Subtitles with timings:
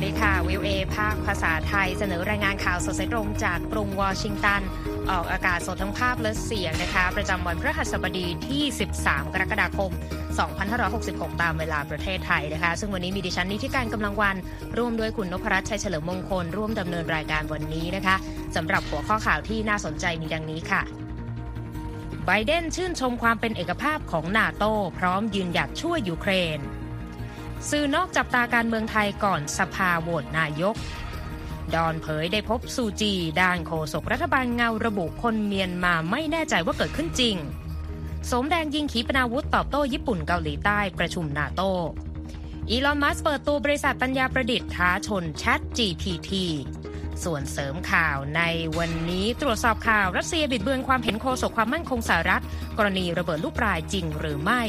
[0.00, 4.62] วัสดีค่ะ วิวเอภาคภาษาไทยเสนอรายงานข่าวสดสายตรงจากกรุงวอชิงตัน
[5.10, 8.62] ออกอากาศสดทั้งภาพและเสียงนะคะ ประจำวันพฤหัสบดีที่
[8.98, 9.90] 13 กรกฎาคม
[10.66, 14.36] 2566 ตามเวลาประเทศไทยนะคะ ซึ่งวันนี้มีดิฉันนิติการกำลังวัน
[14.78, 18.16] ร่วมด้วยคุณนพรัชชัยเฉลิมมงคล ร่วมดำเนินรายการวันนี้นะคะ
[18.56, 20.82] สำหรับหัวข้อข่าวที่น่าสนใจมีดังนี้ค่ะ
[22.26, 24.64] ไบเดนชื่นชมความเป็นเอกภาพของนาโต
[24.98, 26.60] พร้อมยืนหยัดช่วยยูเครน
[27.70, 30.76] สื่อนอกจับตาการเมืองไทยก่อนสภาโหวตนายก
[31.74, 37.36] ดอนเผยได้พบซูจี ด้านโฆษกรัฐบาลเงาระบุคนเมียนมาไม่แน่ใจว่าเกิดขึ้นจริง
[38.30, 41.60] สมแดงยิงขีปนาวุธตอบโต้ญี่ปุ่นเกาหลีใต้ประชุมนาโต
[42.68, 46.32] อีลอนมัสเปิดตัวบริษัทปัญญาประดิษฐ์ท้าชน Chat GPT
[47.24, 48.42] ส่วนเสริมข่าวใน
[48.78, 52.42] วันนี้ตรวจสอบข่าวรัสเซียบิดเบือนความเห็นโฆษกความมั่นคงสหรัฐ
[52.78, 54.62] กรณีระเบิดลูกปลายจริงหรือไม่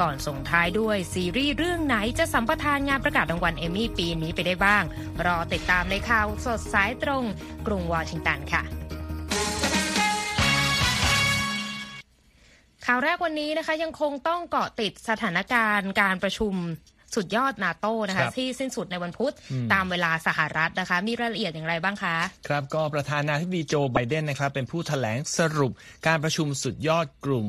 [0.00, 4.84] ก่อนส่งท้ายด้วยซีรีส์เรื่องไหนจะสัมปทานงานประกาศรางวัลเอมี่ปีนี้ไปได้บ้าง
[5.26, 7.24] รอติดตามในข่าวสดสายตรง
[7.66, 8.62] กรุงวอชิงตันค่ะ
[12.86, 16.54] ข่าวแรกวันนี้นะคะยังคงต้องเกาะติดสถานการณ์การประชุม
[17.14, 19.34] สุดยอดนาโต้นะคะที่สิ้นสุดในวันพุธ
[19.72, 22.16] ตามเวลาสหรัฐนะคะ มีรายละเอียดอย่างไรบ้างคะ
[22.48, 25.72] ครับก็ประธานาธิบดีโจไบเดนนะครับเป็นผู้ถแถลงสรุป
[26.06, 27.46] การประชุมสุดยอดกลุ่ม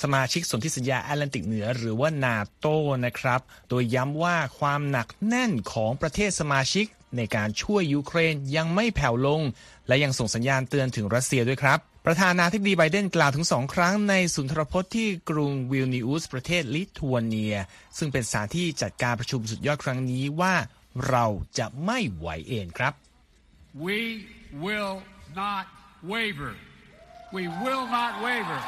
[0.00, 2.66] สมาชิกสนธิสัญญาแอตแลนติกเหนือหรือว่านาโต
[3.04, 9.40] นะครับ โดยย้ำว่าความหนักแน่นของประเทศสมาชิกในการช่วยยูเครนยังไม่แผ่วลง
[9.88, 17.54] และยังส่งสัญญาณเตือนถึงรัสเซียด้วยครับ ประธานาธิบดีไบเดนกล่าวถึงสองครั้งในสุนทรพจน์ที่กรุงวิลนิอุสประเทศลิทัวเนีย
[17.98, 20.54] ซึ่งเป็นสถานที่จัดการประชุมสุดยอดครั้งนี้ว่า
[21.08, 21.26] เรา
[21.58, 22.92] จะไม่ไหวเองครับ
[23.86, 24.00] We
[24.64, 24.96] will
[25.42, 25.64] not
[26.12, 26.52] waver.
[27.36, 28.60] We will not waver.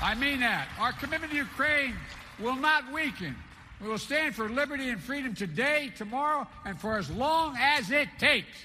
[0.00, 0.68] I mean that.
[0.78, 1.94] Our commitment to Ukraine
[2.38, 3.34] will not weaken.
[3.82, 8.08] We will stand for liberty and freedom today, tomorrow, and for as long as it
[8.18, 8.58] takes.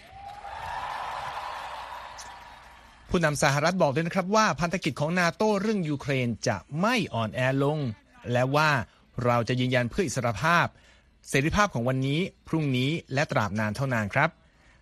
[3.09, 7.79] ผู้นำสหรัฐบอกด้วยนะครับว่าพันธกิจของนาโต้เรื่องยูเครนจะไม่อ่อนแอลง
[8.31, 8.71] และว่า
[9.25, 10.65] เราจะยืนยันเพื่ออิสรภาพ
[11.29, 14.29] เสรีภาพของวันนี้ พรุ่งนี้และตราบนานเท่านานครับ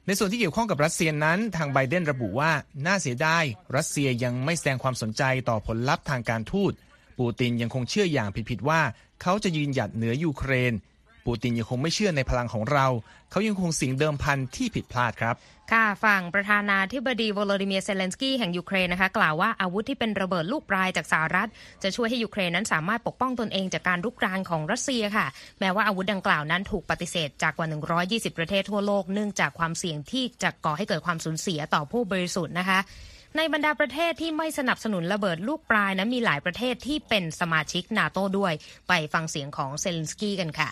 [0.07, 2.51] ในส่วนที่เกี่ยวข้องกับรัสเซียนั้น ทางไบเดนระบุว่า
[2.85, 3.43] น่าเสียดาย
[3.75, 6.71] รัสเซียยังไม่แสดงความสนใจต่อผลลัพธ์ทางการทูต
[7.19, 8.81] ปูตินยังคงเชื่ออย่างผิดๆว่า
[9.21, 10.73] เขาจะยืนหยัดเหนือยูเครน
[11.25, 12.87] ปูตินยังคงไม่เชื่อในพลังของเรา
[13.31, 15.35] เขายังคงสิงเดิมพันที่ผิดพลาดครับ
[15.73, 21.49] ค่ะฝั่งประธานาธิบดีโวโลดิเมียร์เซเลนสกี้แห่งยูเครนนะคะกล่าวว่าอาวุธที่เป็นระเบิดลูกปรายจากสหรัฐ
[21.83, 25.27] จะช่วยให้ยูเครนนั้นสามารถปกป้องตนเองจากการรุกรานของรัสเซียค่ะ
[25.59, 27.67] แม้ว่าอาวุธดังกล่าวนั้นถูกปฏิเสธจากกว่า
[28.07, 32.79] 120 ประเทศทั่วโลกเนื่องจากความเสี่ยงที่จะก่อให้เกิดความสูญเสียต่อผู้บริสุทธิ์นะคะ
[33.37, 38.53] ในบรรดาประเทศที่ไม่สนับสนุนระเบิดลูกปลายนั้นมีหลายประเทศที่เป็นสมาชิกนาโต้ด้วย
[38.89, 40.69] ไปฟังเสียงของเซเลนสกี้กันค่ะ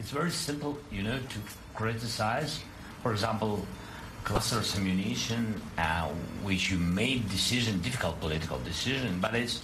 [0.00, 1.38] It's very simple, you know, to
[1.80, 2.52] criticize,
[3.02, 3.52] for example,
[4.26, 5.42] clusters ammunition,
[5.78, 6.08] uh,
[6.42, 9.56] which you made decision, difficult political decision, but it's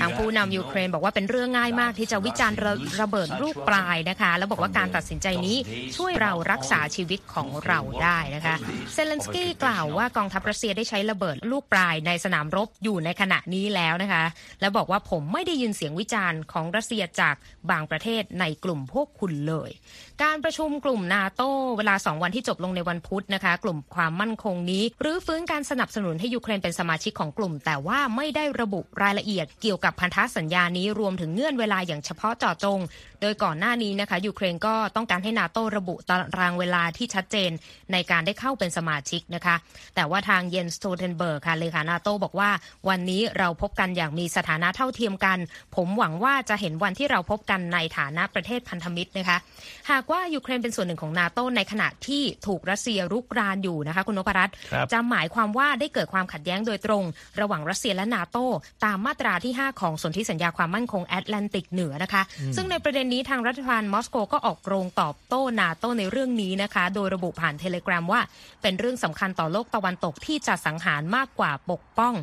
[0.00, 5.56] ทางผู้นำยูเครนบอกว่าเป็นเรื่องง่ายมากที่จะวิจารณ์ระระเบิดลูกปลายนะคะ แล้วบอกว่าการตัดสินใจนี้
[5.96, 8.56] ช่วยเรารักษาชีวิตของเราได้นะคะ
[8.92, 14.24] เซเลนสกี้กล่าวว่ากองทัพรัสเซียได้ใช้ระเบิดลูกปลายในสนามรบอยู่ในขณะนี้แล้วนะคะ
[14.60, 17.34] และบอกว่าผมไม่ได้ยินเสียงวิจารณ์ของรัสเซียจาก
[17.70, 19.70] บางประเทศในกลุ่มพวกคุณเลย
[20.24, 21.42] การประชุมกลุ่มนาโต
[21.76, 32.78] เวลา 2 วันที่จบลงในวันพุธนะคะ กลุ่มความมั่นคงนี้รื้อฟื้นการสนับสนุนให้ยูเครนเป็นสมาชิกของกลุ่ม แต่ว่าไม่ได้ระบุรายละเอียดเกี่ยวกับพันธสัญญานี้รวมถึงเงื่อนเวลาอย่างเฉพาะเจาะจง
[33.20, 37.50] โดยก่อนหน้านี้นะคะยูเครนก็ต้องการให้นาโตระบุตารางเวลาที่ชัดเจน
[37.92, 39.56] ในการได้เข้าเป็นสมาชิกนะคะ
[39.94, 42.50] แต่ว่าทางเยนส์สโตลเทนเบิร์กค่ะเลขานาโตบอกว่า
[42.88, 45.38] วันนี้เราพบกันอย่างมีสถานะเท่าเทียมกัน
[45.76, 49.38] ผมหวังว่าจะเห็นวันที่เราพบกันในฐานะประเทศพันธมิตรนะคะ
[49.90, 54.54] หากว่ายูเครนเป็นส่วนหนึ่งของนาโตในขณะที่ถูกรัสเซียรุกรานอยู่นะคะคุณนพรัตน์
[54.92, 57.04] จะหมายความว่าได้เกิดความขัดแย้งโดยตรง
[57.40, 58.38] ระหว่างรัสเซียและนาโต
[58.84, 62.22] ตามมาตราที่ 5 ของสนธิสัญญาความมั่นคงแอตแลนติกเหนือนะคะ
[62.56, 68.20] ซึ่งในประเด็นนี้ทางรัฐบาลมอสโกก็ออกโรงตอบโต้นาโตในเรื่องนี้นะคะ โดยระบุผ่านเทเลกราฟว่า
[68.62, 72.14] เป็นเรื่องสำคัญต่อโลกตะวันตกที่จะสังหารมากกว่าปกป้อง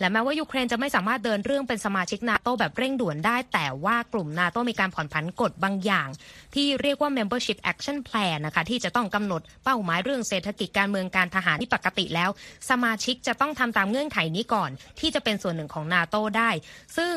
[0.00, 6.08] และแม้ว่ายูเครนจะไม่สามารถเดินเรื่องเป็นสมาชิกนาโตแบบเร่งด่วนได้ แต่ว่ากลุ่มนาโตมีการผ่อนผันกฎบางอย่าง
[6.54, 12.30] ที่เรียกว่า membership action plan นะคะที่จะต้องกำหนดเป้าหมายเรื่องเศรษฐกิจการเมืองการทหารที่ปกติแล้ว
[12.70, 16.50] สมาชิกจะต้องทำตามเงื่อนไขนี้ก่อน ที่จะเป็นส่วนหนึ่งของนาโตได้
[16.98, 17.14] ซึ่ง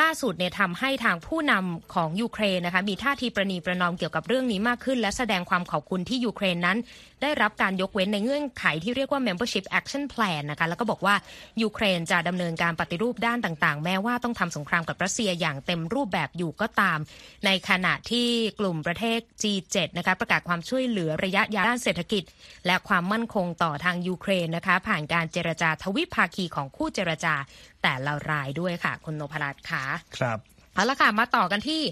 [0.00, 6.78] ล่าสุดเนี่ยทำให้ทางผู้นำของยูเครนนะคะมีท่าทีประนีประนอมเกี่ยวกับเรื่องนี้มากขึ้น และแสดงความขอบคุณที่ยูเครนนั้น
[7.22, 11.14] ได้รับการยกเว้นในเงื่อนไขที่เรียกว่า membership action plan นะคะแล้วก็บอกว่า
[11.62, 16.98] ยูเครนจะดำเนินการปฏิรูปด้านต่างๆ แม้ว่าต้องทำสงครามกับรัสเซียอย่างเต็มรูปแบบอยู่ก็ตาม
[17.46, 18.28] ในขณะที่
[18.60, 22.22] กลุ่มประเทศ G7 นะคะประกาศความช่วยเหลือระยะยาวด้านเศรษฐกิจ
[22.66, 27.34] และความมั่นคงต่อทางยูเครนนะคะผ่านการเจรจาทวิภาคีของคู่เจรจา
[27.82, 29.84] แต่ละรายด้วยค่ะ คุณโนภรัตน์ค่ะ
[30.18, 30.38] ครับ
[30.74, 31.82] เอาละค่ะ มาต่อกันที่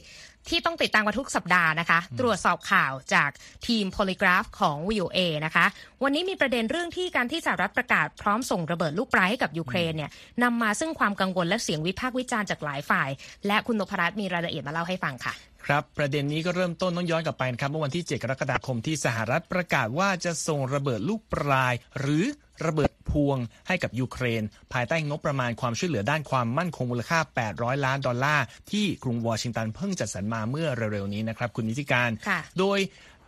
[0.49, 3.31] ที่ต้องติดตามกันทุกสัปดาห์นะคะ ตรวจสอบข่าวจาก
[3.67, 5.67] ทีม Polygraph ของ VOA นะคะ
[6.03, 10.11] วันนี้มีประเด็นเรื่องที่การที่สหรัฐประกาศพร้อมส่งระเบิดลูกปรายให้กับยูเครนเนี่ย
[10.43, 13.09] นำมาซึ่งความกังวลและเสียงวิพากษ์วิจารณ์จากหลายฝ่าย
[13.47, 15.35] และคุณนพรัตน์มีรายละเอียดมาเล่าให้ฟังค่ะ
[15.67, 22.25] ครับประเด็นนี้ก็เริ่มต้นต้องย้อนกลับไปนะครับเมื่อวันที่ 7 กรกฎาคมที่สหรัฐประกาศว่าจะส่งระเบิดลูกปราย หรือ
[22.67, 24.43] ระเบิดพวงให้กับยูเครน
[24.73, 27.19] ภายใต้งบประมาณความช่วยเหลือด้านความมั่นคงมูลค่า
[27.53, 32.79] 800 ล้านดอลลาร์ที่กรุงวอชิงตันเพิ่งจัดสรรมาเมื่อเร็วๆนี้นะครับคุณนิติการค่ะโดย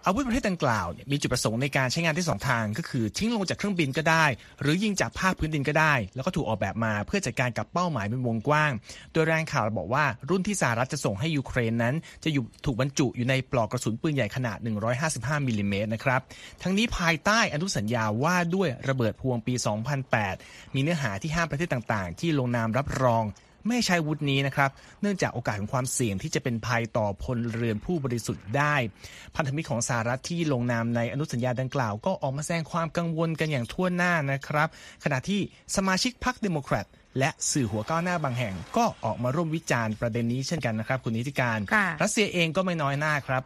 [0.09, 4.25] อาวุธประเภทดังกล่าวมีจุดประสงค์ในการใช้งานที่สองทาง ก็คือทิ้งลงจากเครื่องบินก็ได้
[4.61, 8.73] หรือยิงจากภาคพื้นดินก็ได้ แล้วก็ถูกออกแบบมาเพื่อจัดการกับเป้าหมายเป็นวงกว้าง
[9.13, 11.95] โดยรายงานข่าวบอกว่ารุ่นที่สหรัฐจะส่งให้ยูเครนนั้น
[12.25, 14.59] จะอยู่ถูกบรรจุอยู่ในปลอกกระสุนปืนใหญ่ขนาด
[15.03, 16.21] 155มิลลิเมตรนะครับ
[16.63, 19.55] ทั้งนี้ภายใต้อนุสัญญาว่าด้วยระเบิดพวงปี
[20.15, 23.25] 2008 มีเนื้อหาที่ห้ามประเทศต่าง ๆ ที่ลงนามรับรอง
[23.69, 24.71] ไม่ใช้อาวุธนี้นะครับ
[25.03, 28.75] เนื่องจากโอกาสของความเสี่ยงที่จะเป็นภัยต่อพลเรือนผู้บริสุทธิ์ได้
[29.37, 34.69] พันธมิตรของสหรัฐที่ลงนามในอนุสัญญาดังกล่าว ก็ออกมาแสดงความกังวลกันอย่างถ้วนหน้านะครับ
[35.05, 35.41] ขณะที่
[35.77, 36.87] สมาชิกพรรคเดโมแครต
[37.19, 43.43] และสื่อหัวก้าวหน้าบางแห่งก็ออกมาร่วมวิจารณ์ประเด็นนี้เช่นกันนะครับ คุณนิติการค่ะรัสเซียเองก็ไม่น้อยหน้าครับ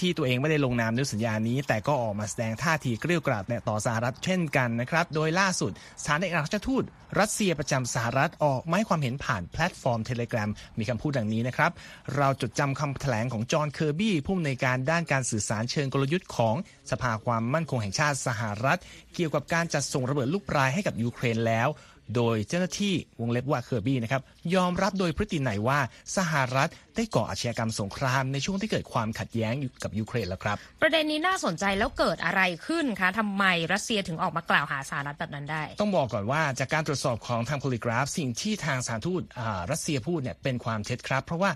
[0.00, 6.84] ที่ตัวเองไม่ได้ลงนามในสัญญานี้ แต่ก็ออกมาแสดงท่าทีเกรี้ยวกราดเนี่ยต่อสหรัฐเช่นกันนะครับ โดยล่าสุดสถานเอกอัครราชทูต
[7.20, 10.48] รัสเซียประจำสหรัฐออกมาให้ความเห็นผ่านแพลตฟอร์มเทเล gram
[10.78, 11.70] มีคำพูดดังนี้นะครับ
[12.16, 16.54] เราจดจำคำแถลงของจอห์นเคอร์บี้ผู้อำนวยการด้านการสื่อสารเชิงกลยุทธ์ของ
[16.90, 18.78] สภาความมั่นคงแห่งชาติสหรัฐ
[19.14, 21.68] เกี่ยวกับการจัดส่งระเบิดลูกปรายให้กับยูเครนแล้ว
[22.16, 24.22] โดยเจ้าหน้าที่วงเล็บว่าเคอร์บี้นะครับ
[24.54, 25.78] ยอมรับโดยพฤตินัยว่า
[26.16, 41.50] สหรัฐได้ก่ออาชญากรรมสงครามในช่วงที่เกิดความขัดแย้งอยู่กับยูเครนแล้วครับ ประเด็นนี้น่าสนใจแล้วเกิดอะไรขึ้นคะทำไมรัสเซียถึงออกมากล่าวหาสหรัฐแบบนั้นได้ ต้องบอกก่อนว่าจากการตรวจสอบของทาง Polygraph สิ่งที่ทางสถานทูตอ่ารัสเซียพูดเนี่ยเป็นความเท็จครับ เพราะว่า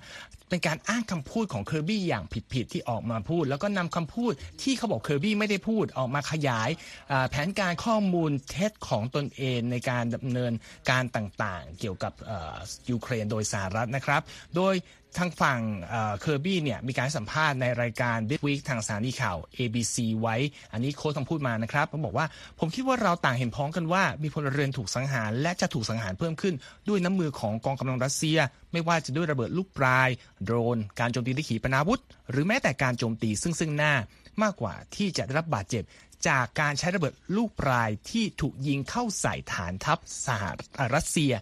[0.48, 6.70] เป็นการอ้างคำพูดของเคอร์บี้อย่างผิดๆที่ออกมาพูด แล้วก็นำคำพูดที่เขาบอกเคอร์บี้ไม่ได้พูดออกมาขยาย
[7.30, 10.52] แผนการข้อมูลเท็จของตนเองในการดำเนิน
[10.90, 12.12] การต่างๆ เกี่ยวกับ
[12.90, 14.22] ยูเครนโดยสหรัฐนะครับ
[14.56, 14.74] โดย
[15.18, 15.60] ทางฝั่ง
[16.20, 20.36] เคอร์บี้เนี่ยมีการสัมภาษณ์ในรายการ This Week ทางสถานีข่าว ABC ไว้
[20.72, 22.26] อันนี้โค้ชคำพูดมานะครับเขาบอกว่า
[22.58, 26.54] ผมคิดว่าเราต่างเห็นพ้องกันว่า มีพลเรือนถูกสังหาร และจะถูกสังหารเพิ่มขึ้น
[26.88, 28.38] ด้วยน้ำมือของกองกำลังรัสเซีย
[28.72, 30.08] ไม่ว่าจะด้วยระเบิดลูกปลาย
[30.44, 32.00] โดรน การโจมตีด้วยขีปนาวุธ
[32.30, 33.94] หรือแม้แต่การโจมตีซึ่งซึ่งหน้า
[34.42, 35.84] มากกว่าที่จะได้รับบาดเจ็บ
[36.28, 40.42] จากการใช้ระเบิดลูกปลายที่ถูกยิงเข้าใส่ฐานทัพสห
[40.94, 41.32] รัสเซีย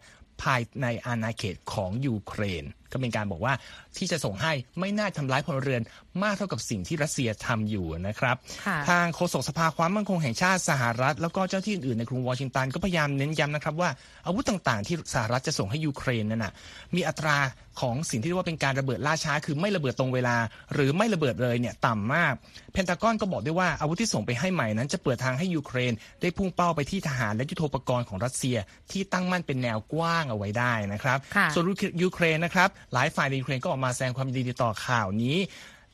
[0.42, 3.54] ภายในอาณาเขตของยูเครนก็เป็นการบอกว่า
[3.98, 5.82] ที่จะส่งให้ไม่น่าทำร้ายพลเรือน
[6.22, 8.36] มากเท่ากับสิ่งที่รัสเซียทำอยู่นะครับ
[8.66, 13.90] ค่ะทางโฆษกสภาความมั่นคงแห่งชาติสหรัฐ แล้วก็เจ้าที่อื่นๆในกรุงวอชิงตันก็พยายามเน้นย้ำนะครับว่า
[14.26, 16.52] อาวุธต่างๆ ที่สหรัฐจะส่งให้ยูเครนนั่นนะ
[16.94, 17.38] มีอัตรา
[17.80, 20.36] ของสิ่งที่เรียกว่าเป็นการระเบิดล่าช้า คือไม่ระเบิดตรงเวลา
[20.74, 22.34] หรือไม่ระเบิดเลยเนี่ยต่ำมาก
[22.72, 28.56] เพนทากอนก็บอกด้วยว่าอาวุธที่ส่งไปให้ใหม่นั้นจะเปิดทางให้ยูเครน ได้พุ่งเป้าไปที่ทหารและยุทโธปกรณ์ของรัสเซีย
[28.90, 31.64] ที่ตั้งมั่นเป็นแนวกว้างเอาไว้ได้นะครับค่ะส่วน
[32.02, 35.36] ยูเครนนะครับหลายฝ่ายในยูเครนก็ออกมาแสดงความยินดีต่อข่าวนี้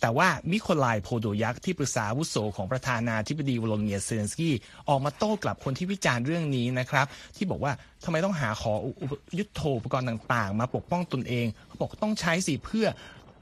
[0.00, 4.54] แต่ว่ามิไคโลโพโดลยักที่ปรึกษาอาวุโสของประธานาธิบดีโวโลดิเมียร์เซเลนสกี้
[4.88, 7.72] ออกมาโต้กลับคนที่วิจารณ์เรื่องนี้นะครับ ที่บอกว่า
[8.04, 12.86] ทำไมต้องหาขออุปยุทโธปกรณ์ต่างๆ มาปกป้องตนเองเขาบอกต้องใช้สิเพื่อ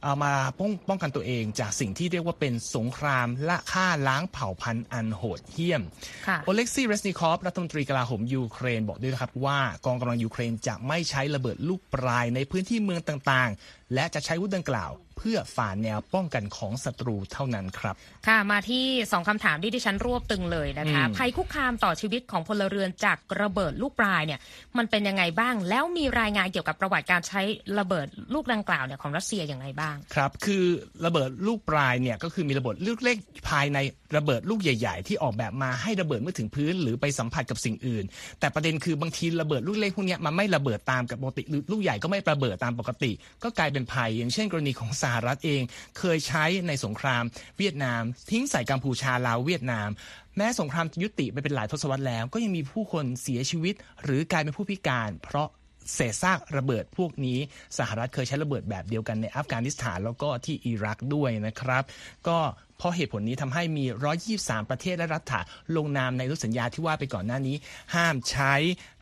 [0.05, 5.83] เอามาป้องป้องกันตัวเองจากสิ่งที่เรียกว่าเป็นสงครามละฆ่าล้างเผ่าพันธุ์อันโหดเหี้ยม
[6.27, 14.91] ค่ะโอเล็กซี่เรสนิคอฟรัฐมนตรีกลาโหมยูเครนบอกด้วยนะครับว่ากองกำลังยูเครนจะไม่ใช้ระเบิดลูกปลายในพื้นที่เมืองต่างๆ และจะใช้อาวุธดังกล่าว
[15.21, 17.95] เพื่อฝ่าแนวป้องกันของศัตรูเท่านั้นครับ
[18.27, 24.41] ค่ะมาที่สองคำถามที่ดิฉันรวบตึงเลยนะคะอืมภัยคุกคามต่อชีวิตของพลเรือนจากระเบิดลูกปลายเนี่ย
[24.79, 27.41] มันเป็นยังไงบ้าง แล้วมีรายงานเกี่ยวกับประวัติการใช้
[27.79, 30.65] ระเบิดลูกดังกล่าวเนี่ยของรัสเซียอย่างไรบ้างครับคือ
[31.05, 33.17] ระเบิดลูกปลายเนี่ยก็คือมีระเบิดลูกเล็ก
[33.49, 33.79] ภายใน
[34.17, 38.05] ระเบิดลูกใหญ่ ๆ ที่ออกแบบมาให้ระเบิดเมื่อถึงพื้น หรือไปสัมผัสกับสิ่งอื่น
[38.41, 43.13] แต่ประเด็นคือบางทีระเบิดลูกเล็กพวกเนี้ยมันไม่ระเบิดตามกับปกติหรือลูกใหญ่ก็ไม่ระเบิดตามปกติ
[43.43, 45.63] ก็กลายเป็นภัยอย่างเช่นกรณีของสหรัฐเอง
[45.99, 47.25] เคยใช้ในสงคราม
[47.59, 49.89] เวียดนาม ทิ้งใส่กัมพูชาลาวเวียดนาม
[50.37, 55.49] แม้สงครามยุติไปเป็นหลายทศวรรษแล้ว ก็ยังมีผู้คนเสียชีวิต หรือกลายเป็นผู้พิการ เพราะ
[55.95, 57.39] เศษซากระเบิดพวกนี้
[57.79, 61.83] สหรัฐเคยใช้ระเบิดแบบเดียวกันในอัฟกานิสถานแล้วก็ที่อิรักด้วยนะครับ
[62.29, 62.39] ก็
[62.79, 63.85] เพราะเหตุผลนี้ทำให้มี
[64.29, 65.41] 123 ประเทศและรัฐะ
[65.77, 67.57] ลงนามในอนุสัญญาที่ว่าไปก่อนหน้านี้
[67.95, 68.55] ห้ามใช้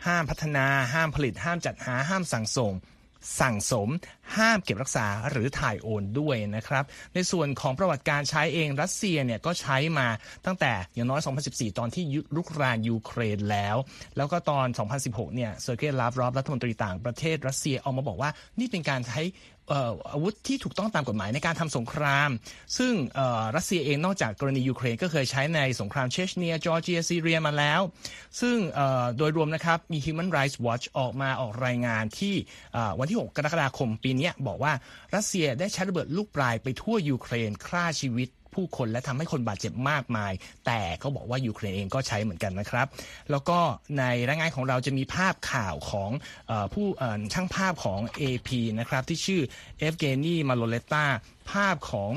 [0.06, 2.72] ห้ามพัฒนา ห้ามผลิต ห้ามจัดหา ห้ามสั่งส่ง
[3.40, 3.88] สั่งสม
[4.36, 10.08] ห้ามเก็บรักษาหรือถ่ายโอนด้วยนะครับ ในส่วนของประวัติการใช้เองรัสเซียเนี่ยก็ใช้มา
[10.46, 11.20] ตั้งแต่อย่างน้อย
[11.50, 13.76] 2014 ตอนที่ยุลุกรานยูเครนแล้ว
[14.16, 14.66] แล้วก็ตอน
[15.00, 19.22] 2016 เนี่ยเซอร์เกย์ลาฟรอฟรัฐมนตรีต่างประเทศรัสเซียออกมาบอกว่านี่เป็นการใช้
[20.12, 22.30] อาวุธที่ถูกต้องตามกฎหมายในการทำสงคราม
[22.78, 22.92] ซึ่ง
[23.56, 27.80] รัสเซียเองนอกจากกรณียูเครนก็เคยใช้ในสงครามเชชเนีย จอร์เจียซีเรียมาแล้ว
[28.40, 28.56] ซึ่ง
[29.16, 32.34] โดยรวมนะครับมี Human Rights Watch ออกมาออกรายงานที่
[32.98, 34.72] วันที่ 6 กรกฎาคมปีเนี้ยบอกว่า
[35.14, 40.32] รัสเซียได้ใช้ระเบิดลูกปรายไปทั่วยูเครนฆ่าชีวิตผู้คนและทำให้คนบาดเจ็บมากมาย
[40.66, 42.86] แต่เขาบอกว่ายูเครนเองก็ใช้เหมือนกันนะครับ
[43.30, 43.58] แล้วก็
[43.98, 46.10] ในรายงานของเราจะมีภาพข่าวของ
[46.50, 46.86] อผู้
[47.34, 48.48] ช่างภาพของ AP
[48.78, 49.42] นะครับที่ชื่อ
[49.78, 51.04] เอฟเกนีมาโลเลตก้า
[51.50, 52.10] ภาพของ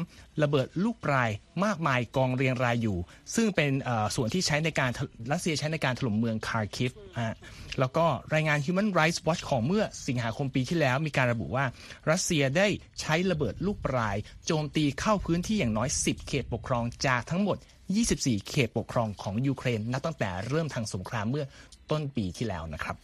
[0.43, 1.29] ระเบิดลูกปราย
[1.65, 2.97] มากมายกองเรียงรายอยู่
[3.35, 3.71] ซึ่งเป็น
[4.15, 4.91] ส่วนที่ใช้ในการ
[5.31, 7.35] รัสเซียใช้ในการถล่มเมืองคาร์คิฟอะ
[7.79, 11.65] แล้วก็รายงาน Human Rights Watch ของเมื่อสิงหาคมปีที่แล้วมีการระบุว่า
[12.11, 12.67] รัสเซียได้
[13.01, 17.57] ใช้ระเบิดลูกปราย โจมตีเข้าพื้นที่อย่างน้อย 10 เขตปกครองจากทั้งหมด
[17.99, 21.45] 24 เขตปกครองของยูเครนนับตั้งแต่เริ่มทางสงครามเมื่อ
[21.91, 22.95] ต้นปีที่แล้วนะครับ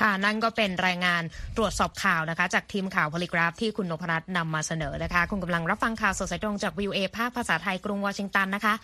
[0.00, 1.22] ค่ะนั่นก็เป็นรายงาน
[1.56, 8.74] ตรวจสอบข่าวนะคะ จากทีมข่าวพลิกราฟที่คุณนพรัตน์นำมาเสนอนะคะ คุณกำลังรับฟังข่าวสดสายตรงจากวิวเอภาคภาษาไทยกรุงวอชิงตันนะคะ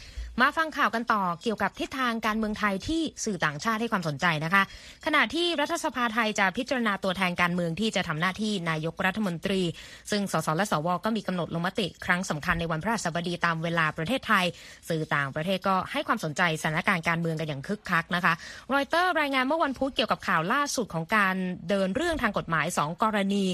[0.40, 4.62] มาฟังข่าวกันต่อเกี่ยวกับทิศทางการเมืองไทยที่สื่อต่างชาติให้ความสนใจนะคะ
[5.07, 9.62] ขณะที่รัฐสภาไทยจะพิจารณาตัวแทนการเมืองที่จะทำหน้าที่นายกรัฐมนตรี
[10.11, 14.45] ซึ่งสสและสวก็มีกำหนดลงมติ ครั้งสำคัญในวันพฤหัสบดีตามเวลาประเทศไทย
[14.88, 18.35] สื่อต่างประเทศก็ให้ความสนใจสถานการณ์การเมืองกันอย่างคึกคักนะคะ
[18.75, 21.37] รอยเตอร์รายงานเมื่อวันพุธเกี่ยวกับข่าวล่าสุดของการ
[21.69, 23.45] เดินเรื่องทางกฎหมาย 2 กรณี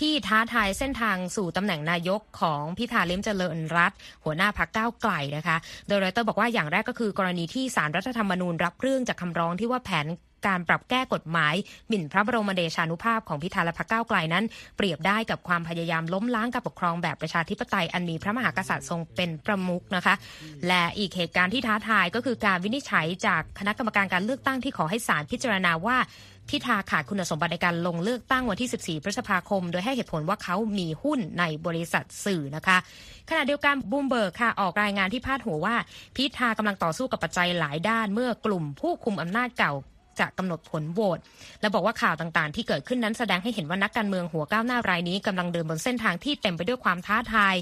[0.00, 3.92] ที่ท้าทายเส้นทางสู่ตำแหน่งนายกของพิธาลิมเจริญรัต
[4.24, 5.56] หัวหน้าพรรคก้าวไกลนะคะ
[5.88, 10.06] โดยรอยเตอร์บอกว่าอย่างแรกก็คือกรณีที่สารรัฐธรรมนูญรับเรื่องจากคำร้องที่ว่าแผน
[10.46, 11.54] การปรับแก้กฎหมาย
[11.88, 14.44] หมิ่นพระบรมเดชานุภาพของพิธาและพรรคก้าวไกลนั้น
[14.76, 20.14] เปรียบได้กับความพยายามล้มล้างการปกครองแบบประชาธิปไตยอันมีพระมหากษัตริย์ทรงเป็นประมุขนะคะ
[20.66, 25.98] และอีกเหตุการณ์ที่ท้าทายก็คือการวินิจฉัยจากคณะกรรมการการเลือกตั้งที่ขอให้ศาลพิจารณาว่า
[26.50, 32.76] พิธาขาดคุณสมบัติในการลงเลือกตั้งวันที่ 14 พฤษภาคม โดยให้เหตุผลว่าเขามีหุ้นในบริษัทสื่อนะคะ
[33.30, 35.76] ขณะเดียวกันบูมเบิร์กค่ะ ออกรายงานที่พาดหัวว่า
[36.16, 39.72] พิธากำลังต่อสู้กับปัจจัยหลายด้านเมื่อกลุ่มผู้คุมอำนาจเก่า
[40.20, 41.18] จะกำหนดผลโหวต
[41.60, 47.54] และบอกว่าข่าวต่างๆ ที่เกิดขึ้นนั้นแสดงให้เห็นว่านักการเมืองหัวก้าวหน้ารายนี้กำลังเดินบนเส้นทางที่เต็มไปด้วยความท้าทาย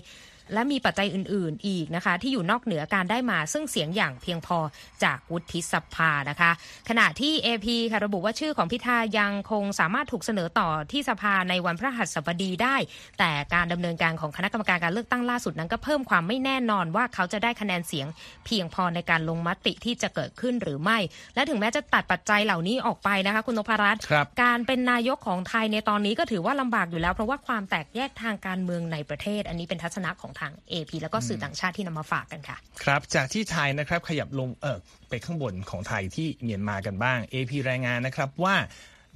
[0.53, 4.59] และมีปัจจัยอื่น ๆ อีกนะคะ ที่อยู่นอกเหนือการได้มา ซึ่งเสียงอย่างเพียงพอ
[5.05, 6.51] จากวุฒิสภานะคะ
[6.89, 12.77] ขณะที่ AP ค่ะระบุว่าชื่อของพิธายังคงสามารถถูกเสนอต่อที่สภาในวันพระหัสบดีได้
[13.19, 18.07] แต่การดำเนินการของคณะกรรมการการเลือกตั้งล่าสุดนั้นก็เพิ่มความไม่แน่นอนว่าเขาจะได้คะแนนเสียง
[18.47, 20.99] เพียงพอในการลงมติที่จะเกิดขึ้นหรือไม่
[21.35, 38.57] และถึงแม้จะตัดปัจจัยเหล่านี้ออกไปนะคะคุณนพรัตน์ครับการเป็นนายกของไทยในตอนนี้ก็ถือว่าลำบากอยู่แล้ว เพราะว่าความแตกแยกทางการเมืองในประเทศ อันนี้เป็นทัศนะของทาง AP แล้วก็สื่อต่างชาติที่นำมาฝากกันค่ะ ครับ จากที่ไทยนะครับขยับลงเออไปข้างบนของไทยที่เมียนมากันบ้าง AP รายงานนะครับว่า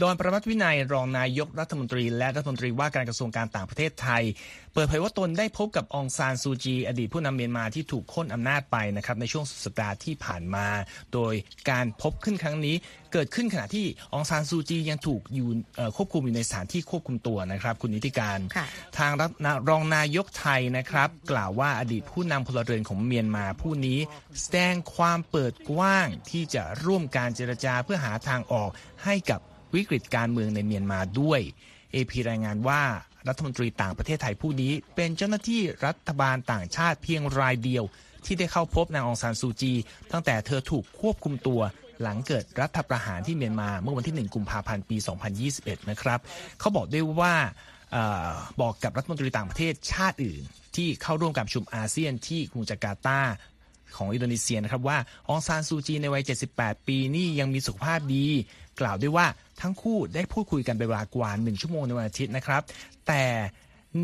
[0.03, 4.23] ดอนประมัติวินัยรองนายกรัฐมนตรี และรัฐมนตรีว่าการกระทรวงการต่างประเทศไทย
[4.75, 10.67] เปิดเผยว่าตนได้พบกับองซานซูจี อดีตผู้นำเมียนมาที่ถูกค้นอำนาจไปนะครับในช่วงสุดสัปดาห์ที่ผ่านมา
[11.13, 11.35] โดย
[11.71, 12.77] การพบขึ้นครั้งนี้
[13.13, 18.67] เกิดขึ้นขณะที่องซานซูจียังถูกอยู่เอ่อควบคุมอยู่ในสถานที่ควบคุมตัวนะครับ คุณนิติการค่ะ
[18.99, 23.99] ทางรัฐนารองนายกไทยนะครับ กล่าวว่าอดีตผู้นำพลเรือนของเมียนมาผู้นี้
[24.41, 28.71] แสดงความเปิดกว้างที่จะร่วมการเจรจาเพื่อหาทางออก
[29.07, 29.41] ให้กับ
[29.77, 31.41] วิกฤตการเมืองในเมียนมาด้วย
[31.95, 32.83] AP รายงานว่า
[33.29, 37.85] รัฐมนตรีต่างประเทศไทยผู้นี้ เป็นเจ้าหน้าที่รัฐบาลต่างชาติเพียงรายเดียว
[38.27, 39.73] ที่ได้เข้าพบนางองซานซูจี
[40.13, 41.61] ตั้งแต่เธอถูกควบคุมตัว
[42.03, 44.97] หลังเกิดรัฐประหารที่เมียนมาเมื่อวันที่ 1 กุมภาพันธ์ ปี
[45.43, 46.21] 2021 นะครับ
[46.59, 47.35] เขาบอกด้วยว่า
[47.95, 47.97] อ
[48.29, 48.31] อ
[48.61, 50.43] บอกกับรัฐมนตรีต่างประเทศชาติอื่น
[50.77, 53.21] ที่เข้าร่วมการประชุมอาเซียนที่กรุงจาการ์ตา
[53.97, 56.23] ของอินโดนีเซียนะครับว่าองซานซูจีในวัย
[56.55, 58.27] 78 ปีนี่ยังมีสุขภาพดี
[58.81, 59.27] กล่าวด้วยว่า
[59.61, 62.63] ทั้งคู่ได้พูดคุยกันเป็นเวลากว่าหนึ่งชั่วโมงในวันอาทิตย์นะครับ
[63.07, 63.25] แต่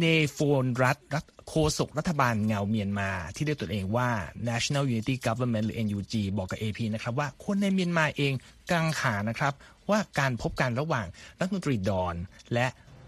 [0.01, 4.09] เนโฟนรัฐรัฐโฆษกรัฐบาลเงาเมียนมาที่เรียกตัวเองว่า
[4.49, 8.33] National Unity Government หรือ NUG บอกกับ AP นะครับว่าคนในเมียนมาเอง
[8.71, 9.53] กังขานะครับ
[9.91, 11.07] ว่าการพบกันระหว่าง
[11.41, 12.15] รัฐมนตรีดอน
[12.55, 12.67] และ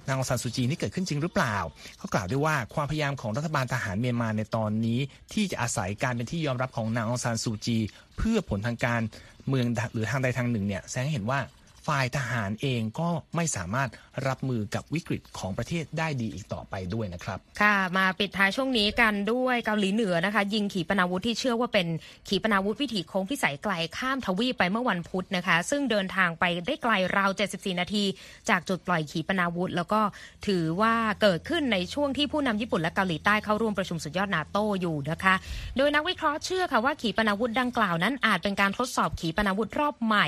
[0.09, 1.57] นางองซานซูจีนี่เกิดขึ้นจริงหรือเปล่า
[1.99, 4.99] เขากล่าวด้วยว่าความพยายามของรัฐบาลทหารเมียนมาในตอนนี้
[5.33, 7.79] ที่จะอาศัยการเป็นที่ยอมรับของนางองซานซูจี
[8.17, 9.01] เพื่อผลทางการ
[9.49, 11.41] เมืองหรือทางใดทางหนึ่งเนี่ยแสดงให้เห็นว่า
[11.87, 13.89] ฝ่ายทหารเองก็ไม่สามารถ
[14.29, 21.87] รับมือกับวิกฤตของประเทศได้ดีอีกต่อไปด้วยนะครับ ค่ะมาปิดท้ายช่วงนี้กันด้วยเกาหลีเหนือนะคะ ยิงขีปนาวุธที่เชื่อว่าเป็น
[22.29, 28.05] ขีปนาวุธวิถีโค้งพิสัยไกลข้ามทวีปไปเมื่อวันพุธนะคะ ซึ่งเดินทางไปได้ไกลราว 74 นาที
[28.49, 30.01] จากจุดปล่อยขีปนาวุธ แล้วก็
[30.47, 35.35] ถือว่าเกิดขึ้นในช่วงที่ผู้นำญี่ปุ่นและเกาหลีใต้เข้าร่วมประชุมสุดยอดนาโตอยู่นะคะ
[35.77, 40.27] โดยนักวิเคราะห์เชื่อค่ะว่าขีปนาวุธดังกล่าวนั้นอาจเป็นการทดสอบขีปนาวุธรอบใหม่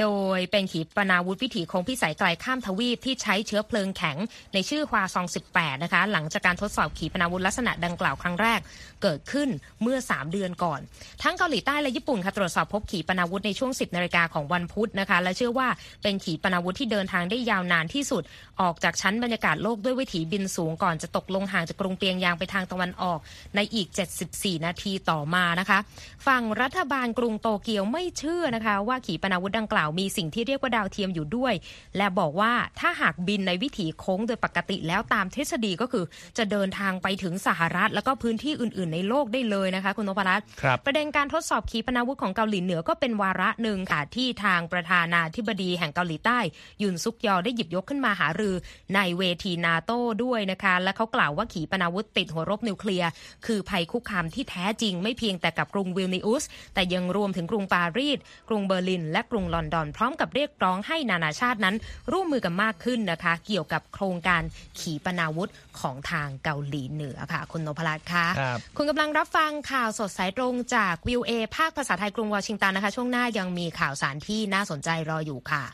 [0.00, 4.16] โดยเป็นขีปนาวุธวิถีคงพิสัยไกลข้ามทวีปที่ใช้เชื้อเพลิงแข็ง
[4.54, 8.60] ในชื่อควาซอง 18 นะคะ หลังจากการทดสอบขีปนาวุธลักษณะดังกล่าวครั้งแรก
[9.02, 9.48] เกิดขึ้น
[9.82, 10.80] เมื่อ 3 เดือนก่อน
[11.22, 15.68] ทั้งเกาหลีใต้และญี่ปุ่นค่ะตรวจสอบพบขีปนาวุธในช่วง 10นาฬิกาของวันพุธนะคะ และเชื่อว่า
[16.02, 18.22] เป็นขีปนาวุธที่เดินทางได้ยาวนานที่สุด
[18.60, 23.18] ออกจากชั้นบรรยากาศโลกด้วยวิถีบินสูงก่อนจะตกลงห่างจากกรุงเปียงยางไปทางตะวันออก
[23.56, 23.88] ในอีก
[24.26, 25.78] 74 นาทีต่อมานะคะ
[26.26, 31.54] ฝั่งรัฐบาลกรุงโตเกียวไม่เชื่อนะคะ ว่าขีปนาวุธดังกล่าวมีสิ่งที่เรียกว่าดาวเทียมอยู่ด้วย
[31.96, 36.04] และบอกว่าถ้าหากบินในวิถีโค้งโดยปกติแล้วตามทฤษฎีก็คือ
[36.38, 46.38] จะเดินทางไปถึงสหรัฐ แล้วก็พื้นที่อื่น ๆ ในโลกได้เลยนะคะคุณนพรัตน์ครับประเด็นการทดสอบขีปนาวุธของเกาหลีเหนือก็เป็นวาระหนึ่งค่ะที่ทางประธานาธิบดีแห่งเกาหลีใต้
[46.82, 48.54] ยุนซุกยอลได้หยิบยกขึ้นมาหารือ
[48.94, 53.08] ในเวทีนาโต้ด้วยนะคะ และเขากล่าวว่าขีปนาวุธติดหัวรบนิวเคลียร์
[53.46, 58.18] คือภัยคุกคามที่แท้จริงไม่เพียงแต่กับกรุงวิลนิอุสแต่ยังรวมถึงกรุงปารีส
[58.48, 61.76] กรุงเบอร์ลิน และกรุงลอนดอนพร้อมกับเรียกร้องให้นานาชาตินั้น
[62.12, 64.42] ร่วมมือกันมากขึ้นนะคะ เกี่ยวกับโครงการ
[64.80, 75.64] ขีปนาวุธของทางเกาหลีเหนือค่ะ คุณนพรัตน์คะครับคุณกำลังรับฟังข่าวสดสายตรงจากวิวเอภาคภาษาไทยกรุงวอชิงตันนะคะ ช่วงหน้ายังมีข่าวสารที่น่าสนใจรออยู่ค่ะ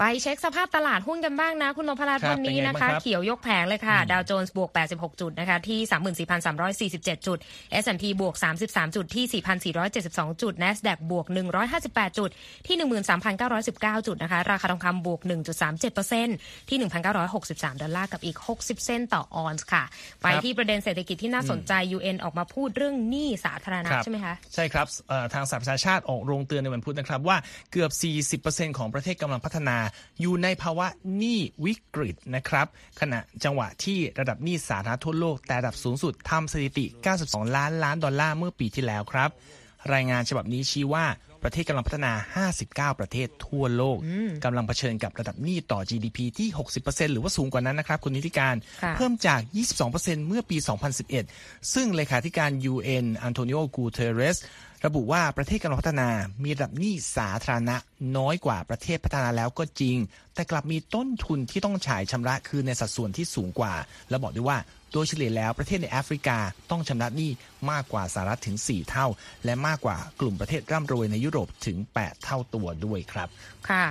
[0.00, 5.78] ไปเช็คสภาพตลาดหุ้นกันบ้างนะ คุณนพรัตน์ครับวันนี้เป็นไงนะบ้างคะครับเขียวยกแผงเลยค่ะ ดาวโจนส์บวก 86 จุดนะคะ ที่
[6.98, 7.38] 34,347 จุด
[7.82, 8.34] S&P บวก
[8.66, 11.26] 33 จุด ที่ 4,472 จุด NASDAQ บวก
[11.72, 12.30] 158 จุด
[12.66, 12.76] ที่
[13.42, 15.20] 13,919 จุดนะคะ ราคาทองคำบวก
[15.94, 16.78] 1.37%ที่
[17.30, 19.84] 1,963 ดอลลาร์กับอีก 60 เซนต์ต่อออนซ์ค่ะ
[20.22, 27.36] ไปครับที่ประเด็นเศรษฐกิจที่น่าสนใจ UN ออกมาพูดเรื่องหนี้สาธารณะครับใช่ไหมคะใช่ครับเอ่อทางสหประชาชาติออกโรงเตือนในวันพุธนะครับว่า
[27.72, 27.90] เกือบ
[28.40, 29.76] 40%ของประเทศกำลังพัฒนา
[30.20, 32.66] อยู่ในภาวะหนี้วิกฤตนะครับ
[33.00, 36.86] ขณะจังหวะที่ระดับหนี้สาธารณะทั่วโลกแต่ระดับสูงสุดทำสถิติ
[37.20, 39.30] 92 ล้านล้านดอลลาร์เมื่อปีที่แล้วครับ
[39.94, 41.06] รายงานฉบับนี้ชี้ว่า
[41.42, 42.12] ประเทศกำลังพัฒนา
[42.94, 43.98] 59 ประเทศทั่วโลก
[44.44, 46.48] กำลังเผชิญกับระดับหนี้ต่อ GDP ที่
[46.80, 49.40] 60%หรือว่าสูงกว่านั้นนะครับคุณนิติการค่ะเพิ่มจาก
[49.84, 50.56] 22%เมื่อปี
[51.14, 54.38] 2011 ซึ่งเลขาธิการ UN อันโตนิโอ กูเทเรส
[54.86, 56.08] ระบุว่าประเทศกำลังพัฒนา
[56.42, 57.76] มีระดับหนี้สาธารณะ
[58.16, 59.96] น้อยกว่าประเทศพัฒนาแล้วก็จริง
[60.34, 63.74] แต่กลับมีต้นทุนที่ต้องจ่ายชำระคืนในสัดส่วนที่สูงกว่า
[64.08, 64.58] และบอกด้วยว่า
[64.92, 66.38] โดยเฉลี่ยแล้วประเทศในแอฟริกา
[66.70, 67.30] ต้องชำระหนี้
[67.70, 69.06] มากกว่าสหรัฐถึง 4 เท่า
[69.44, 73.28] และมากกว่ากลุ่มประเทศร่ำรวยในยุโรปถึง 8 เท่าตัวด้วยครับ
[73.68, 73.84] ค่ะ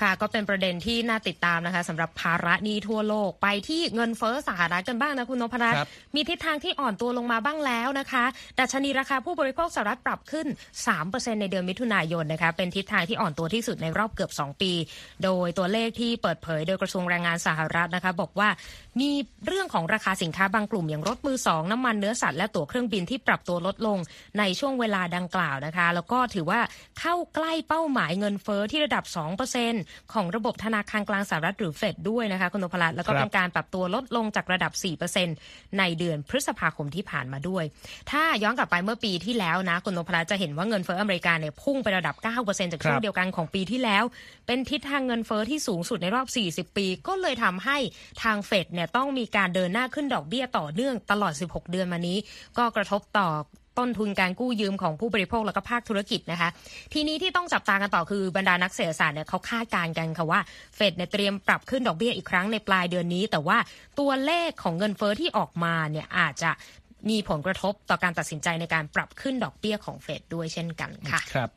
[0.00, 8.24] ค่ะก็เป็นประเด็นที่น่าติดตามนะคะสำหรับภาระหนี้ทั่วโลกไปที่เงินเฟ้อสหรัฐกันบ้างนะคุณนพรัตน์ครับมีทิศทางที่อ่อนตัวลงมาบ้างแล้วนะคะ
[8.58, 10.46] ดัชนีราคาผู้บริโภคสหรัฐปรับขึ้น
[10.94, 14.72] 3%ในเดือนมิถุนายนนะคะเป็นทิศทางที่อ่อนตัวที่สุดในรอบเกือบ 2 ปี
[15.24, 18.48] โดยตัวเลขที่เปิดเผยโดยกระทรวงแรงงานสหรัฐนะคะบอกว่า
[19.00, 19.10] มี
[19.46, 23.98] เรื่องของราคาสินค้าบางกลุ่มอย่างรถมือสองน้ำมันเนื้อสัตว์และตั๋วเครื่องบินที่ปรับตัวลดลง
[24.38, 26.60] ในช่วงเวลาดังกล่าวนะคะ แล้วก็ถือว่า
[27.00, 29.04] เข้าใกล้เป้าหมายเงินเฟ้อที่ระดับ
[29.46, 34.72] 2%ของระบบธนาคารกลางสหรัฐหรือเฟดด้วยนะคะคุณนพรัตน์แล้วก็ครับเป็นการปรับตัวลดลงจากระดับ
[35.26, 37.64] 4%ในเดือนพฤษภาคมที่ผ่านมาด้วย
[38.10, 44.04] ถ้าย้อนกลับไปเมื่อปีที่แล้วนะคุณนพรัตน์จะเห็นว่าเงินเฟ้ออเมริกาเนี่ยพุ่งไประดับ 9%จากช่วคงรับเดียวกันของปีที่แล้ว
[44.46, 46.26] เป็นทิศทางเงินเฟ้อที่สูงสุดในรอบ
[46.72, 47.78] 40 ปี ก็เลยทำให้
[48.22, 52.18] ทางเฟดเนี่ยต้องมีการเดินหน้าขึ้นดอกเบี้ยต่อเนื่องตลอด 16 เดือนมานี้
[52.58, 53.28] ก็กระทบต่อ
[53.78, 56.48] ต้นทุนการกู้ยืมของผู้บริโภคแล้วก็ภาคธุรกิจนะคะ
[56.92, 60.40] ทีนี้ที่ต้องจับตากันต่อคือบรรดานักเศรษฐศาสตร์เนี่ยเขาคาดการณ์กันค่ะว่า
[60.76, 63.58] เฟดเนี่ยเตรียมปรับขึ้นดอกเบี้ยอีกครั้งในปลายเดือนนี้ แต่ว่า
[63.98, 66.50] ตัวเลขของเงินเฟ้อที่ออกมาเนี่ยอาจจะ
[67.10, 71.50] มีผลกระทบต่อการตัดสินใจในการปรับขึ้นดอกเบี้ยของเฟดด้วยเช่นกันค่ะครับ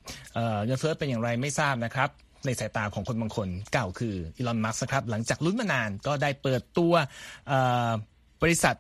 [0.65, 2.09] เงินเฟ้อเป็นอย่างไรไม่ทราบนะครับ
[2.45, 6.93] ในสายตาของคนบางคนเก่าคืออีลอนมัสก์นะครับหลังจากลุ้นมานานก็ได้เปิดตัว
[8.43, 8.75] บริษัท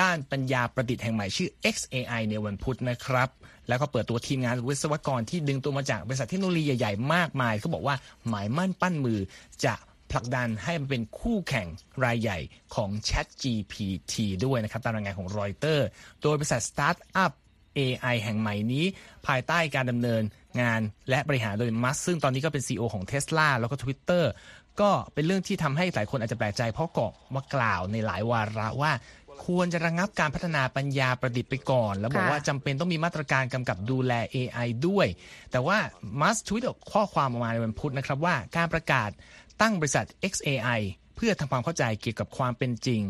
[0.00, 3.28] ด้านปัญญาประดิษฐ์แห่งใหม่ชื่อ XAI ในวันพุธนะครับ
[3.68, 7.96] แล้วก็เปิดตัวทีมงานวิศวกรที่ดึงตัวมาจากบริษัทเทคโนโลยีใหญ่ๆ มากมายเขาบอกว่า
[8.28, 9.20] หมายมั่นปั้นมือ
[9.64, 9.74] จะ
[10.10, 11.66] ผลักดันให้มันเป็นคู่แข่ง
[12.04, 12.38] รายใหญ่
[12.74, 15.86] ของ Chat GPT ด้วยนะครับตามรายงานของรอยเตอร์
[16.22, 17.32] โดยบริษัทสตาร์ทอัพ
[17.78, 18.84] AI แห่งใหม่นี้
[19.26, 20.22] ภายใต้การดำเนิน
[20.60, 24.24] งานและบริหารโดยมัสซึ่งตอนนี้ก็เป็น CEO ของ Tesla แล้วก็ Twitter
[24.80, 28.92] ก็เป็นเรื่องที่ทำให้หลายคนอาจจะแปลกใจเพราะกอกมากล่าวในหลายวาระว่า
[29.46, 35.06] ควรจะระงับการพัฒนาปัญญาประดิษฐ์ไปก่อน แล้วบอกค่ะว่าจำเป็นต้องมีมาตรการกำกับดูแล AI ด้วย
[35.50, 35.78] แต่ว่า
[36.20, 36.62] มัสทวิต
[36.92, 39.10] ข้อความออกมาในวันพุธนะครับว่าการประกาศ
[39.60, 40.80] ตั้งบริษัท XAI
[41.16, 43.02] เพื่อทำความเข้าใจเกี่ยวกับความเป็นจริง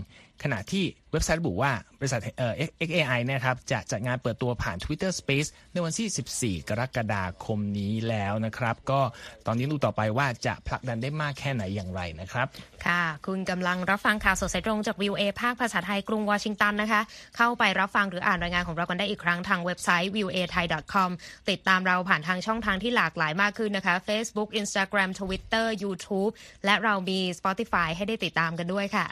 [0.43, 2.55] ขณะที่เว็บไซต์ระบุว่า บริษัทเอ่อ
[2.87, 9.01] XAI เนะครับจะจัดงานเปิดตัวผ่าน Twitter Space ในวันที่ 14 กรกฎาคมนี้แล้วนะครับ ก็
[9.47, 12.47] ตอนนี้ดูต่อไปว่าจะผลักดันได้มากแค่ไหนอย่างไรนะครับ
[12.87, 17.01] ค่ะ คุณกำลังรับฟังข่าวสดสายตรงจากวิวเอภาคภาษาไทยกรุงวอชิงตันนะคะ
[17.37, 21.11] เข้าไปรับฟังหรืออ่านรายงานของเรากันได้อีกครั้งทางเว็บไซต์ viewa thai com
[21.51, 26.33] ติดตามเราผ่านทางช่องทางที่หลากหลายมากขึ้นนะคะ Facebook Instagram Twitter YouTube
[26.65, 29.07] และเรามี Spotify ให้ได้ติดตามกันด้วยค่ะ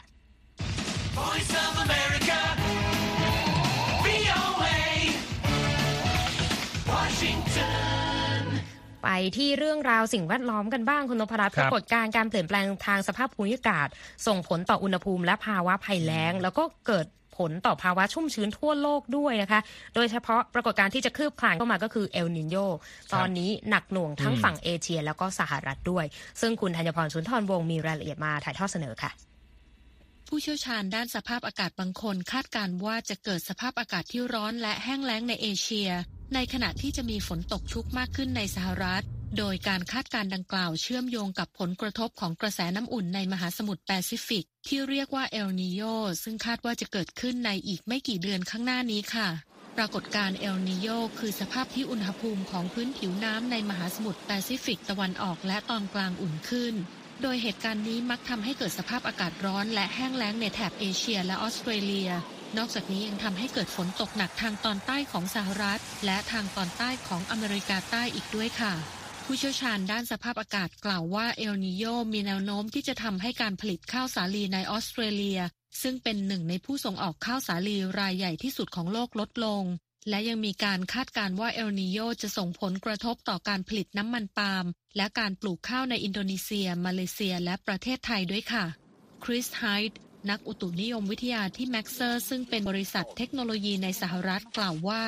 [9.03, 13.87] ไปที่เรื่องราวสิ่งแวดล้อมกันบ้างคุณนพรัตน์คปรับรากฏการณ์การเปลี่ยนแปลงทางสภาพภูมิอากาศ
[14.27, 17.05] ส่งผลต่ออุณหภูมิและภาวะภัยแล้ง แล้วก็เกิด
[17.37, 19.59] ผลต่อภาวะชุ่มชื้นทั่วโลกด้วยนะคะ
[19.95, 22.55] โดยเฉพาะปรากฏการณ์ที่จะคืบคลานเข้ามาก็คือเอลนิโย
[23.13, 26.05] ตอนนี้หนักหน่วงทั้งฝั่งเอเชียแล้วก็สหรัฐด้วย
[26.41, 29.11] ซึ่งคุณธัญพรสุนทรวงศ์มีรายละเอียดมาถ่ายทอดเสนอค่ะ
[30.29, 35.89] ผู้เชี่ยวชาญด้านสภาพอากาศบางคน คาดการว่าจะเกิดสภาพอากาศที่ร้อนและแห้งแล้งในเอเชีย
[36.33, 39.03] ในขณะที่จะมีฝนตกชุกมากขึ้นในสหรัฐ
[39.37, 45.81] โดยการคาดการดังกล่าวเชื่อมโยงกับผลกระทบของกระแสน้ำอุ่นในมหาสมุทรแปซิฟิก ที่เรียกว่าเอลนิโย
[46.23, 49.29] ซึ่งคาดว่าจะเกิดขึ้นในอีกไม่กี่เดือนข้างหน้านี้ค่ะ
[49.77, 50.87] ปรากฏการเอลนิโย
[51.19, 56.75] คือสภาพที่อุณหภูมิของพื้นผิวน้ำในมหาสมุทรแปซิฟิกตะวันออกและตอนกลางอุ่นขึ้น
[57.21, 62.09] โดยเหตุการณ์นี้มักทำให้เกิดสภาพอากาศร้อน และแห้งแล้งในแถบเอเชียและออสเตรเลีย
[62.57, 68.73] นอกจากนี้ยังทำให้เกิดฝนตกหนักทางตอนใต้ของสหรัฐ และทางตอนใต้ของอเมริกาใต้อีกด้วยค่ะ
[69.25, 75.39] ผู้เชี่ยวชาญด้านสภาพอากาศกล่าวว่าเอลนิโยมีแนวโน้มที่จะทำให้การผลิตข้าวสาลีในออสเตรเลีย
[75.81, 79.63] ซึ่งเป็นหนึ่งในผู้ส่งออกข้าวสาลีรายใหญ่ที่สุดของโลกลดลง
[80.09, 84.65] และยังมีการคาดการณ์ว่าเอลนีโญจะส่งผลกระทบต่อการผลิตน้ำมันปาล์ม
[84.97, 88.65] และการปลูกข้าวในอินโดนีเซีย มาเลเซีย และประเทศไทยด้วยค่ะ
[89.23, 95.03] คริสไฮด์นักอุตุนิยมวิทยาที่แม็กเซอร์ซึ่งเป็นบริษัทเทคโนโลยีในสหรัฐกล่าวว่า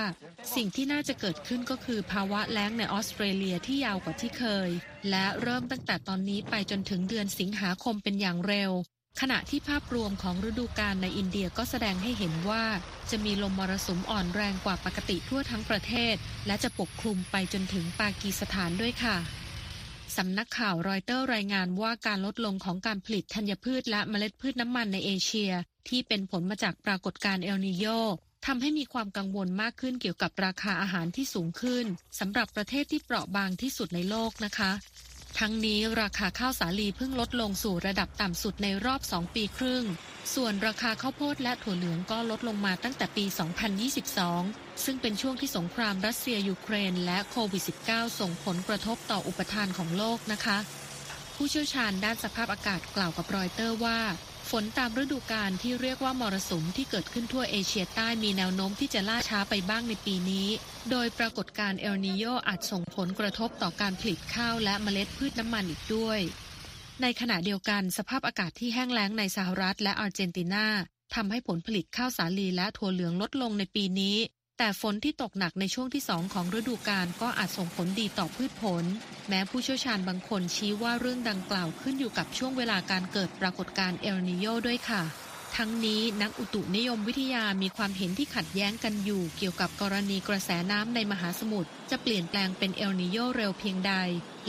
[0.55, 4.69] สิ่งที่น่าจะเกิดขึ้นก็คือภาวะแล้งในออสเตรเลียที่ยาวกว่าที่เคย
[5.09, 8.71] และเริ่มตั้งแต่ตอนนี้ไปจนถึงเดือนสิงหาคมเป็นอย่างเร็ว
[9.19, 12.63] ขณะที่ภาพรวมของฤดูกาลในอินเดียก็แสดงให้เห็นว่า
[13.09, 16.15] จะมีลมมรสุมอ่อนแรงกว่าปกติทั่วทั้งประเทศ
[16.47, 19.17] และจะปกคลุมไปจนถึงปากีสถานด้วยค่ะ
[20.17, 25.51] สำนักข่าวรอยเตอร์รายงานว่าการลดลงของการผลิตธัญพืชและเมล็ดพืชน้ำมันในเอเชีย
[25.89, 27.85] ที่เป็นผลมาจากปรากฏการณ์เอลนิโย
[28.45, 31.85] ทำให้มีความกังวลมากขึ้นเกี่ยวกับราคาอาหารที่สูงขึ้น
[32.19, 34.71] สำหรับประเทศที่เปราะบางที่สุดในโลกนะคะ
[35.39, 39.83] ทั้งนี้ราคาข้าวสาลีเพิ่งลดลงสู่ระดับต่ำสุดในรอบ 2 ปีครึ่ง
[40.35, 43.25] ส่วนราคาข้าวโพดและถั่วเหลืองก็ลดลงมาตั้งแต่ปี
[44.03, 50.57] 2022 ซึ่งเป็นช่วงที่สงครามรัสเซียยูเครน และโควิด -19 ส่งผลกระทบต่ออุปทานของโลกนะคะ
[51.35, 53.99] ผู้เชี่ยวชาญด้านสภาพอากาศกล่าวกับรอยเตอร์ว่า
[54.51, 60.47] ฝนตามฤดูกาลที่เรียกว่ามรสุมที่เกิดขึ้นทั่วเอเชียใต้มีแนวโน้มที่จะล่าช้าไปบ้างในปีนี้
[60.91, 66.19] โดยปรากฏการณ์เอลนีโญอาจส่งผลกระทบต่อการผลิตข้าวและเมล็ดพืชน้ำมันอีกด้วย
[67.01, 70.65] ในขณะเดียวกันสภาพอากาศที่แห้งแล้งในสหรัฐและอาร์เจนตินา
[71.15, 74.17] ทำให้ผลผลิตข้าวสาลีและถั่วเหลืองลดลงในปีนี้
[74.63, 78.85] แต่ฝนที่ตกหนักในช่วงที่สองของฤดูกาลก็อาจส่งผลดีต่อพืชผล
[79.29, 85.03] แม้ผู้เชี่ยวชาญบางคนชี้ว่าเรื่องดังกล่าวขึ้นอยู่กับช่วงเวลาการเกิดปรากฏการณ์เอลนีโญด้วยค่ะ
[85.57, 93.93] ทั้งนี้นักอุตุนิยมวิทยามีความเห็นที่ขัดแย้งกันอยู่ เกี่ยวกับกรณีกระแสน้ำในมหาสมุทรจะเปลี่ยนแปลงเป็นเอลนีโญเร็วเพียงใด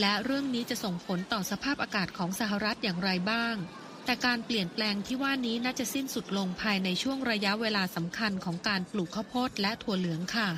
[0.00, 3.56] และเรื่องนี้จะส่งผลต่อสภาพอากาศของสหรัฐอย่างไรบ้าง
[4.04, 10.48] แต่การเปลี่ยนแปลงที่ว่านี้น่าจะสิ้นสุดลงภายในช่วงระยะเวลาสำคัญของการปลูกข้าวโพดและถั่วเหลืองค่ะ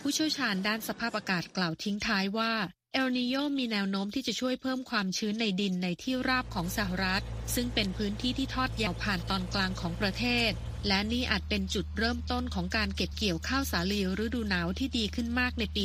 [0.00, 2.52] ผู้เชี่ยวชาญด้านสภาพอากาศกล่าวทิ้งท้ายว่า
[2.92, 7.22] เอลนิโยมีแนวโน้มที่จะช่วยเพิ่มความชื้นในดินในที่ราบของสหรัฐ
[7.54, 10.50] ซึ่งเป็นพื้นที่ที่ทอดยาวผ่านตอนกลางของประเทศ
[10.88, 15.84] และนี่อาจเป็นจุดเริ่มต้นของการเก็บเกี่ยวข้าวสาลีฤดูหนาวที่ดีขึ้นมากในปี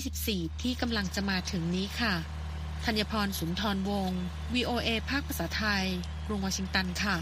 [0.00, 2.14] 2024 ที่กำลังจะมาถึงนี้ค่ะ
[2.84, 4.22] ธัญพรสุนทรวงศ์
[4.54, 5.86] VOA ภาคภาษาไทย
[6.32, 7.16] รุงวอชิงตันค่ะ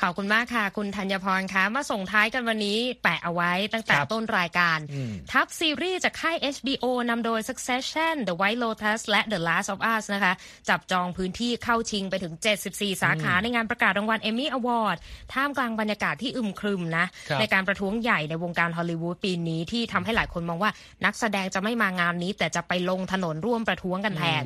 [0.00, 10.32] ขอบคุณมากค่ะ คุณธัญพรคะมาส่งท้ายกันวันนี้แปะเอาไว้ตั้งแต่ครับต้นรายการอืมทัพซีรีส์จากค่าย HBO นำโดย Succession The White Lotus และ The Last of Us นะคะ
[10.68, 12.34] จับจองพื้นที่เข้าชิงไปถึง
[12.68, 14.96] 74 สาขาในงานประกาศรางวัล Emmy Award
[15.32, 20.70] ท่ามกลางบรรยากาศที่อึมครึมนะครับในการประท้วงใหญ่ในวงการฮอลลีวูดปีนี้ที่ทำให้หลายคนมองว่า
[21.04, 24.44] นักแสดงจะไม่มางานนี้ แต่จะไปลงถนนร่วมประท้วงกันแทน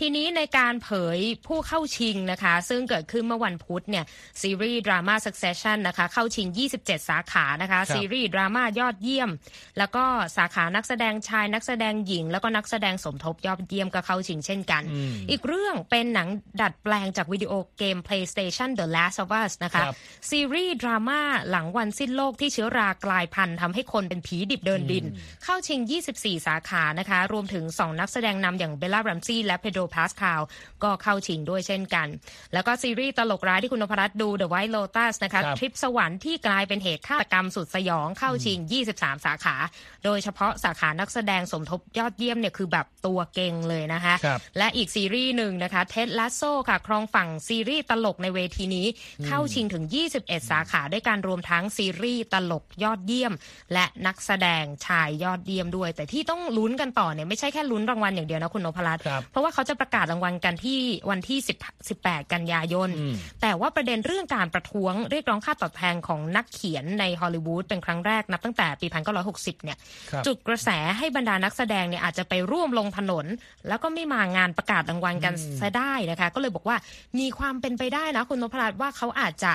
[0.00, 4.04] ทีนี้ในการเผยผู้เข้าชิงนะคะ ซึ่งเกิดขึ้นเมื่อวันพุธเนี่ย
[4.42, 6.48] ซีรีส์ดราม่า Succession นะคะ เข้าชิง
[6.80, 9.30] 27 สาขานะคะครับซีรีส์ดราม่ายอดเยี่ยม
[9.78, 10.04] แล้วก็
[10.36, 14.82] สาขานักแสดงชาย นักแสดงหญิง แล้วก็นักแสดงสมทบยอดเยี่ยมก็เข้าชิงเช่นกัน
[15.30, 16.28] อีกเรื่องเป็นหนัง
[16.60, 19.94] ดัดแปลงจากวิดีโอเกม PlayStation The Last of Us นะคะครับ
[20.30, 25.04] ซีรีส์ดราม่าหลังวันสิ้นโลกที่เชื้อรากลายพันธุ์ทำให้คนเป็นผีดิบเดินดิน
[25.44, 25.80] เข้าชิง
[26.14, 30.40] 24 สาขานะคะ รวมถึง 2 นักแสดงนำอย่างเบลล่ารัมซี่และเพโดรพาสคาล
[30.82, 32.08] ก็เข้าชิงด้วยเช่นกัน
[32.52, 38.58] แล้วก็ซีรีส์ตลกร้ายที่คุณนพรัตน์ดู The White Lotus นะคะครับทริปสวรรค์ที่กลายเป็นเหตุฆาตกรรมสุดสยองเข้าชิง
[38.92, 39.56] 23 สาขา
[40.04, 48.86] โดยเฉพาะสาขานักแสดงสมทบยอดเยี่ยมเนี่ยคือแบบตัวเก่งเลยนะคะครับและอีกซีรีส์หนึ่งนะคะ Ted Lassoค่ะ ครองฝั่งซีรีส์ตลกในเวทีนี้
[49.26, 49.84] เข้าชิงถึง
[50.18, 53.32] 21 สาขาด้วยการรวมทั้งซีรีส์ตลกยอดเยี่ยม
[53.72, 60.78] และนักแสดงชายยอดเยี่ยมด้วย แต่ที่ต้องลุ้นกันต่อเนี่ยไม่ใช่แค่ลุ้นรางวัลอย่างเดียวนะคุณนพรัตน์ครับเพราะว่าเขาจะประกาศรางวัลกันที่
[61.10, 68.86] วันที่10 18 กันยายนอืมแต่ว่าประเด็นเรื่องการประท้วงเรียกร้องค่าตอบแทนของนักเขียนในฮอลลีวูดเป็นครั้งแรกนับตั้งแต่ปี
[69.26, 69.78] 1960 เนี่ย
[70.10, 73.26] ครับจุดกระแสให้บรรดานักแสดงเนี่ยอาจจะไปร่วมลงถนน
[73.68, 76.76] แล้วก็ไม่มางานประกาศรางวัลกันซะได้นะคะ ก็เลยบอกว่า
[77.18, 79.54] มีความเป็นไปได้นะคุณนพรัตน์ว่าเขาอาจจะ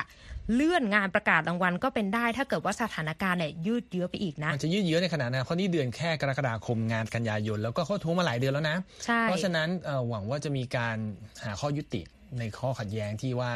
[0.53, 10.97] เลื่อนงานประกาศรางวัลก็เป็นได้ ถ้าเกิดว่าสถานการณ์เนี่ยยืดเยื้อไปอีกนะมันจะยืดเยื้อในขนาดนั้นเพราะนี่เดือนแค่กรกฎาคมงานกันยายน แล้วก็เขาท้วงมาหลายเดือนแล้วนะใช่เพราะฉะนั้นเอ่อหวังว่าจะมีการ
[11.43, 12.01] หาข้อยุติ
[12.39, 13.51] ในข้อขัดแย้งที่ว่า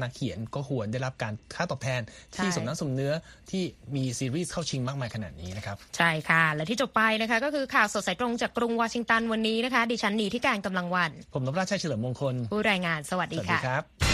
[0.00, 2.00] นักเขียนก็ควรได้รับการค่าตอบแทน
[2.34, 3.12] ที่สมน้ำสมเนื้อ
[3.50, 3.62] ที่
[3.96, 14.13] มีซีรีส์เข้าชิงมากมายขนาดนี้นะครับ ใช่ค่ะ และที่จบไปนะคะก็คือข่าวสดสายตรงจากกรุงวอชิงตันวันนี้นะคะ ดิฉันหนีที่การกำลังวัน ผมนพราชชัยเฉลิมมงคล ผู้รายงานสวัสสดีวัสดีค่ะ